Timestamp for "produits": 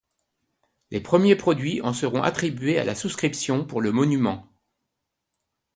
1.35-1.79